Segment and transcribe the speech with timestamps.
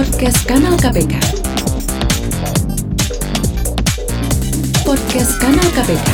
[0.00, 1.12] Podcast Kanal KPK.
[4.80, 6.08] Podcast Kanal KPK.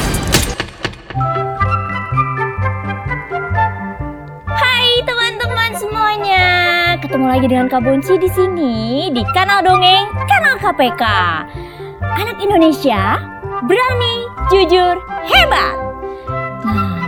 [4.51, 6.47] Hai teman-teman semuanya,
[6.99, 11.03] ketemu lagi dengan Kak Bonci di sini di kanal dongeng kanal KPK.
[12.03, 13.23] Anak Indonesia
[13.71, 14.15] berani,
[14.51, 14.99] jujur,
[15.31, 15.86] hebat.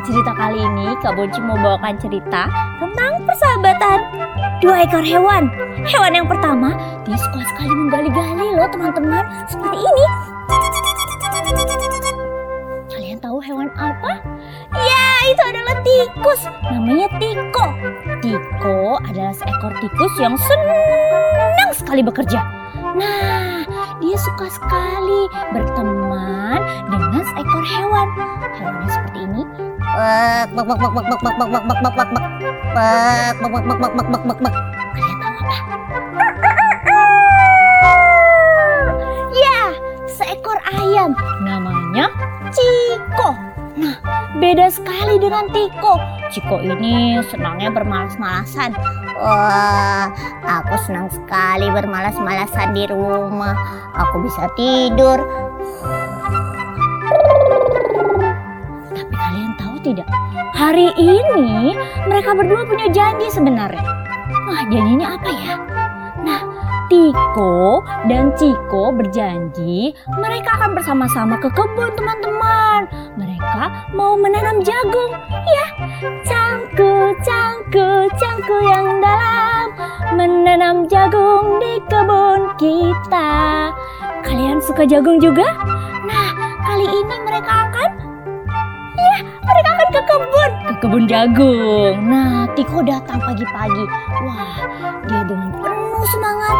[0.08, 2.48] Cerita kali ini Kak Bonci mau bawakan cerita
[2.80, 3.98] tentang persahabatan
[4.64, 5.52] dua ekor hewan.
[5.84, 6.72] Hewan yang pertama,
[7.04, 9.20] dia suka sekali menggali-gali loh teman-teman,
[9.52, 10.04] seperti ini.
[12.88, 14.24] Kalian tahu hewan apa?
[14.80, 16.40] Ya, itu adalah tikus.
[16.72, 17.66] Namanya Tiko.
[18.24, 22.40] Tiko adalah seekor tikus yang senang sekali bekerja.
[22.96, 23.60] Nah,
[24.00, 28.08] dia suka sekali berteman dengan seekor hewan.
[28.56, 29.44] Hewannya seperti ini.
[39.32, 39.62] Ya,
[40.08, 42.10] seekor ayam namanya
[42.52, 43.30] Ciko.
[43.78, 43.96] Nah,
[44.42, 45.94] beda sekali dengan Tiko.
[46.34, 48.74] Ciko ini senangnya bermalas-malasan.
[49.18, 50.10] Wah,
[50.42, 53.54] aku senang sekali bermalas-malasan di rumah.
[53.94, 55.22] Aku bisa tidur.
[59.08, 60.04] Tapi kalian tahu tidak?
[60.52, 61.72] Hari ini
[62.04, 63.80] mereka berdua punya janji sebenarnya.
[64.44, 65.56] Wah, janjinya apa ya?
[66.20, 66.40] Nah,
[66.92, 72.84] Tiko dan Ciko berjanji mereka akan bersama-sama ke kebun teman-teman.
[73.16, 75.16] Mereka mau menanam jagung.
[75.48, 75.66] Ya,
[76.28, 79.72] cangku, cangku, cangku yang dalam
[80.20, 83.72] menanam jagung di kebun kita.
[84.20, 85.48] Kalian suka jagung juga?
[86.04, 86.28] Nah,
[86.60, 87.67] kali ini mereka
[89.48, 91.94] mereka akan ke kebun, ke kebun jagung.
[92.04, 93.84] Nah, Tiko datang pagi-pagi.
[94.24, 94.60] Wah,
[95.08, 96.56] dia dengan penuh semangat.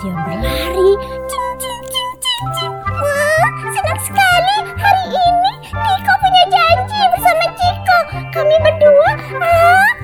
[0.00, 0.90] Dia berlari.
[1.28, 2.74] Cing, cing, cing, cing, cing.
[2.80, 4.56] Wah, senang sekali.
[4.80, 7.98] Hari ini Tiko punya janji bersama Ciko.
[8.32, 9.99] Kami berdua akan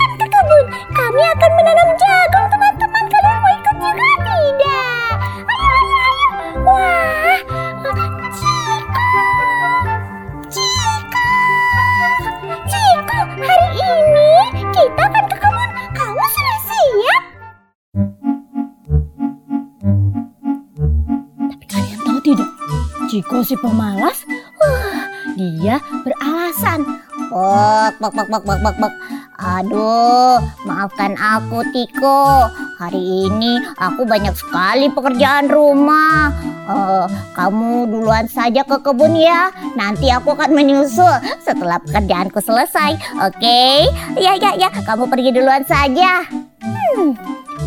[23.47, 24.27] si pemalas,
[24.59, 25.07] wah,
[25.39, 26.83] dia beralasan.
[27.31, 28.95] Bak, bak, bak, bak, bak, bak, bak.
[29.37, 32.51] Aduh, maafkan aku Tiko.
[32.83, 36.35] Hari ini aku banyak sekali pekerjaan rumah.
[36.67, 37.07] Eh,
[37.39, 39.55] kamu duluan saja ke kebun ya.
[39.79, 42.99] Nanti aku akan menyusul setelah pekerjaanku selesai.
[43.23, 43.87] Oke?
[44.19, 44.73] Ya, ya, ya.
[44.73, 46.27] Kamu pergi duluan saja.
[46.65, 47.15] Hmm,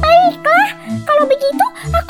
[0.03, 0.69] baiklah.
[1.05, 2.08] Kalau begitu, aku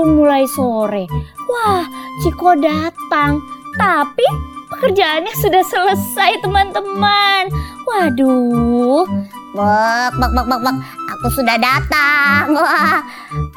[0.00, 1.04] pun mulai sore.
[1.44, 1.84] Wah,
[2.24, 3.36] Ciko datang.
[3.76, 4.24] Tapi
[4.72, 7.52] pekerjaannya sudah selesai teman-teman.
[7.84, 9.04] Waduh.
[9.52, 10.76] Bak, bak, bak, bak, bak.
[11.12, 12.48] Aku sudah datang.
[12.56, 13.04] Wah.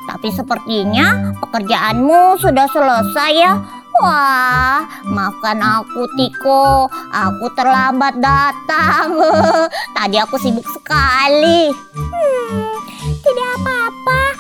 [0.04, 3.56] Tapi sepertinya pekerjaanmu sudah selesai ya.
[4.04, 6.92] Wah, maafkan aku Tiko.
[7.08, 9.16] Aku terlambat datang.
[9.96, 11.72] Tadi aku sibuk sekali.
[11.96, 12.76] Hmm,
[13.24, 14.33] tidak apa-apa.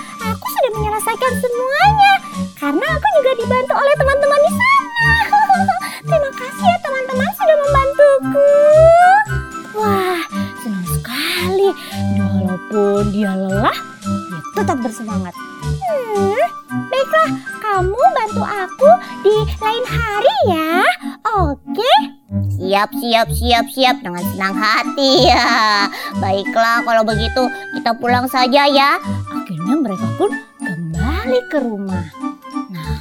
[0.63, 2.13] Sudah menyelesaikan semuanya.
[2.55, 5.11] Karena aku juga dibantu oleh teman-teman di sana.
[6.07, 8.51] Terima kasih ya teman-teman sudah membantuku.
[9.75, 10.23] Wah,
[10.63, 11.67] senang sekali.
[12.15, 13.75] Walaupun dia lelah,
[14.07, 15.35] dia tetap bersemangat.
[15.67, 16.39] Hmm,
[16.87, 20.79] baiklah, kamu bantu aku di lain hari ya.
[21.43, 21.91] Oke?
[22.55, 25.43] Siap, siap, siap, siap dengan senang hati ya.
[26.23, 28.95] Baiklah, kalau begitu kita pulang saja ya.
[29.27, 30.31] Akhirnya mereka pun
[31.23, 32.03] kembali ke rumah.
[32.67, 32.99] Nah,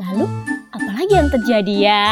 [0.00, 0.24] lalu
[0.72, 2.08] apa lagi yang terjadi ya?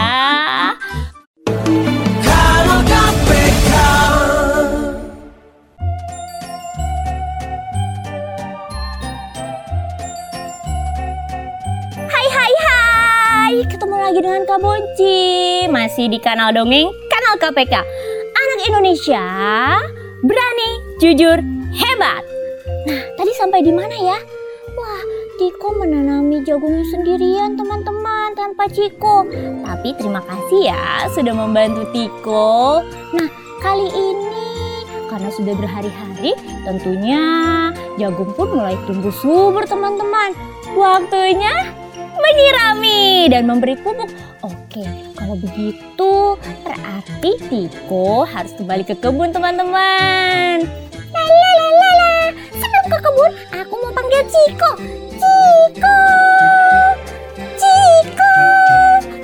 [11.97, 17.73] Hai hai hai Ketemu lagi dengan Kak Bonci Masih di kanal Dongeng Kanal KPK
[18.37, 19.25] anak Indonesia
[20.19, 20.71] berani,
[21.01, 21.41] jujur,
[21.73, 22.21] hebat.
[22.85, 24.38] Nah, tadi sampai di mana ya?
[25.39, 29.23] Tiko menanami jagungnya sendirian teman-teman tanpa Ciko.
[29.63, 32.83] Tapi terima kasih ya sudah membantu Tiko.
[33.15, 33.31] Nah,
[33.63, 36.35] kali ini karena sudah berhari-hari
[36.67, 37.23] tentunya
[38.03, 40.35] jagung pun mulai tumbuh subur teman-teman.
[40.75, 41.71] Waktunya
[42.19, 44.11] menyirami dan memberi pupuk.
[44.43, 44.83] Oke,
[45.15, 46.35] kalau begitu
[46.67, 50.67] berarti Tiko harus kembali ke kebun teman-teman.
[51.15, 55.07] Lalalala, sebelum ke kebun aku mau panggil Ciko.
[55.69, 56.01] Ciko,
[57.61, 58.33] Ciko.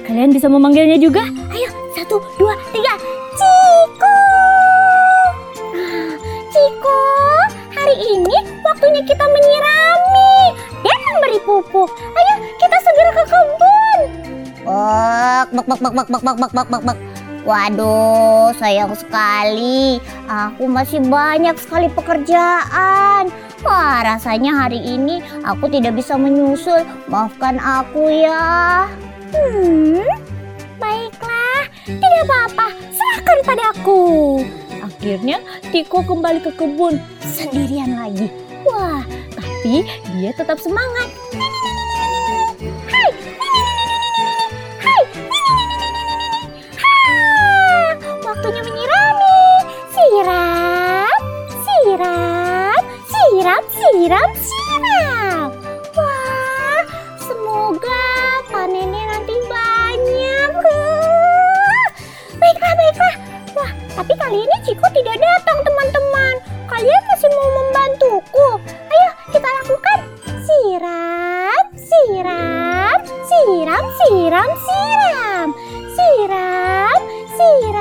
[0.05, 1.25] Kalian bisa memanggilnya juga?
[1.49, 3.01] Ayo, satu, dua, tiga.
[3.33, 4.19] Ciko.
[5.73, 6.13] Nah,
[6.53, 7.01] Ciko,
[7.73, 10.37] hari ini waktunya kita menyirami
[10.85, 11.89] dan memberi pupuk.
[11.97, 14.01] Ayo, kita segera ke kebun.
[14.69, 16.99] Bak, bak, bak, bak, bak, bak, bak, bak, bak, bak.
[17.49, 19.97] Waduh, sayang sekali.
[20.29, 23.33] Aku masih banyak sekali pekerjaan.
[23.65, 26.85] Wah, rasanya hari ini aku tidak bisa menyusul.
[27.09, 28.85] Maafkan aku ya.
[29.33, 30.05] Hmm,
[30.77, 31.65] baiklah.
[31.89, 32.77] Tidak apa-apa.
[32.93, 34.05] Serahkan padaku.
[34.85, 35.41] Akhirnya
[35.73, 38.29] Tiko kembali ke kebun sendirian lagi.
[38.69, 39.01] Wah,
[39.33, 41.09] tapi dia tetap semangat.
[54.05, 55.49] Siram, siram, siram.
[55.97, 56.85] Wah,
[57.25, 58.05] semoga
[58.53, 60.51] panennya nanti banyak.
[62.37, 63.15] Baiklah, baiklah.
[63.57, 66.35] Wah, tapi kali ini Ciko tidak datang, teman-teman.
[66.69, 68.49] Kalian masih mau membantuku?
[68.93, 69.99] Ayo, kita lakukan.
[70.45, 75.49] Siram, siram, siram, siram, siram.
[75.97, 77.01] Siram,
[77.41, 77.74] siram,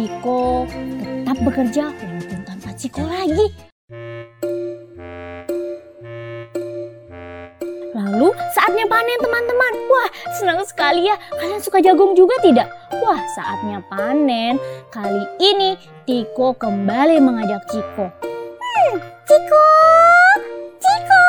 [0.00, 3.52] Tiko tetap bekerja walaupun tanpa Ciko lagi.
[7.92, 9.72] Lalu saatnya panen teman-teman.
[9.92, 10.08] Wah
[10.40, 11.20] senang sekali ya.
[11.36, 12.72] Kalian suka jagung juga tidak?
[13.04, 14.56] Wah saatnya panen.
[14.88, 15.76] Kali ini
[16.08, 18.08] Tiko kembali mengajak Ciko.
[18.24, 18.96] Hmm,
[19.28, 19.68] Ciko,
[20.80, 21.24] Ciko,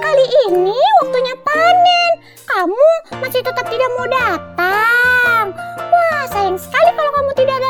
[0.00, 2.12] kali ini waktunya panen.
[2.48, 2.88] Kamu
[3.20, 5.52] masih tetap tidak mau datang.
[5.76, 7.69] Wah sayang sekali kalau kamu tidak datang.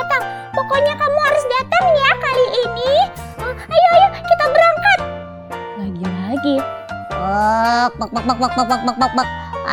[0.60, 2.92] Pokoknya kamu harus datang ya kali ini.
[3.40, 5.00] Oh, ayo ayo kita berangkat.
[5.80, 6.56] Lagi-lagi
[7.08, 9.28] Bak, bak, bak, bak, bak, bak, bak, bak, bak.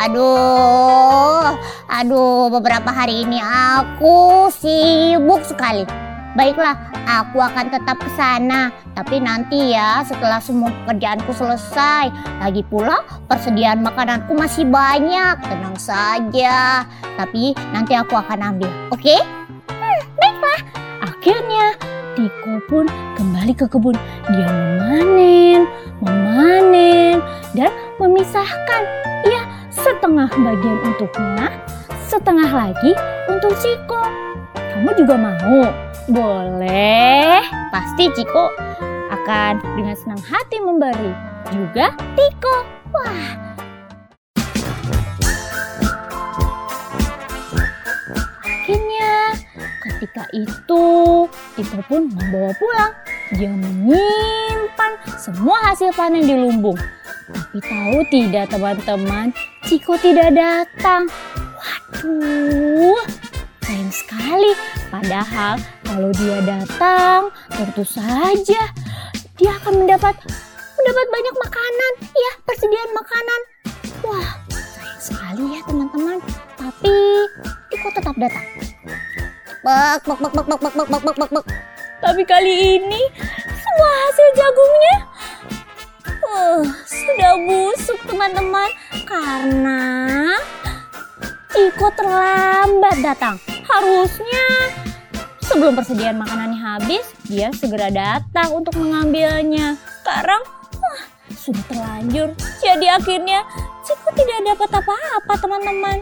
[0.08, 1.60] Aduh,
[1.92, 5.84] aduh, beberapa hari ini aku sibuk sekali.
[6.32, 8.72] Baiklah, aku akan tetap ke sana.
[8.96, 12.08] Tapi nanti ya, setelah semua pekerjaanku selesai.
[12.40, 15.36] Lagi pula, persediaan makananku masih banyak.
[15.44, 16.88] Tenang saja.
[17.20, 19.04] Tapi nanti aku akan ambil, oke?
[19.04, 19.37] Baiklah.
[21.28, 21.76] Akhirnya,
[22.16, 22.88] Tiko pun
[23.20, 23.92] kembali ke kebun.
[24.32, 25.68] Dia memanen,
[26.00, 27.20] memanen,
[27.52, 27.68] dan
[28.00, 28.82] memisahkan.
[29.28, 31.52] Ya, setengah bagian untuknya,
[32.08, 32.96] setengah lagi
[33.28, 34.08] untuk Ciko.
[34.56, 35.68] Kamu juga mau?
[36.08, 37.44] Boleh.
[37.76, 38.48] Pasti Ciko
[39.12, 41.12] akan dengan senang hati memberi.
[41.52, 42.64] Juga Tiko.
[42.88, 43.47] Wah,
[49.98, 50.86] ketika itu
[51.58, 52.92] Tiko pun membawa pulang.
[53.34, 56.78] Dia menyimpan semua hasil panen di lumbung.
[57.28, 59.34] Tapi tahu tidak teman-teman,
[59.66, 61.10] Ciko tidak datang.
[61.58, 63.02] Waduh,
[63.66, 64.54] sayang sekali.
[64.88, 68.62] Padahal kalau dia datang, tentu saja
[69.36, 70.14] dia akan mendapat
[70.78, 73.40] mendapat banyak makanan, ya persediaan makanan.
[74.06, 76.18] Wah, sayang sekali ya teman-teman.
[76.56, 76.96] Tapi
[77.68, 78.47] Tiko tetap datang.
[79.68, 81.44] Bak, bak, bak, bak, bak, bak, bak, bak, bak, bak.
[82.00, 83.02] Tapi kali ini
[83.36, 84.96] semua hasil jagungnya
[86.24, 88.72] uh, sudah busuk teman-teman
[89.04, 89.80] karena
[91.52, 93.36] Ciko terlambat datang.
[93.68, 94.72] Harusnya
[95.44, 99.76] sebelum persediaan makanannya habis, dia segera datang untuk mengambilnya.
[100.00, 100.48] Sekarang
[100.80, 101.02] wah,
[101.36, 102.32] sudah terlanjur.
[102.64, 103.44] Jadi akhirnya
[103.84, 105.96] Ciko tidak dapat apa-apa teman-teman.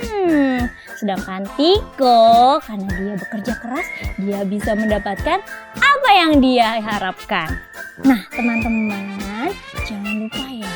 [0.00, 3.86] Hmm, sedangkan Tiko karena dia bekerja keras,
[4.18, 5.38] dia bisa mendapatkan
[5.78, 7.60] apa yang dia harapkan.
[8.02, 9.52] Nah, teman-teman,
[9.84, 10.74] jangan lupa ya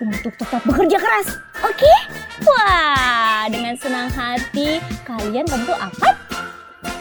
[0.00, 1.28] untuk tetap bekerja keras.
[1.62, 1.94] Oke?
[2.44, 6.14] Wah, dengan senang hati kalian tentu akan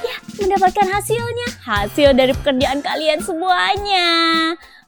[0.03, 4.12] ya mendapatkan hasilnya, hasil dari pekerjaan kalian semuanya.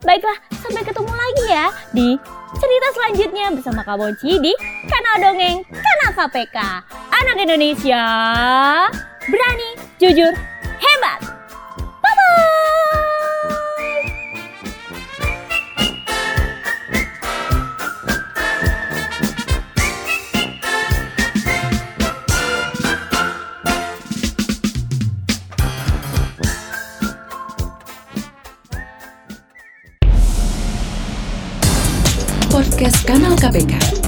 [0.03, 2.19] Baiklah, sampai ketemu lagi ya di
[2.59, 4.51] cerita selanjutnya bersama Kak Mochi di
[4.91, 6.57] Kanal Dongeng, Kanal KPK.
[7.15, 8.03] Anak Indonesia,
[9.23, 10.33] berani, jujur,
[10.81, 10.94] hebat.
[33.35, 34.04] Podcast Kanal